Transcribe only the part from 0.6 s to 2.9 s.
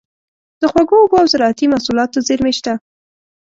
د خوږو اوبو او زارعتي محصولاتو زیرمې شته.